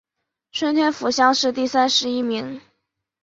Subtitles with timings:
[0.51, 2.59] 顺天府乡试第三十一名。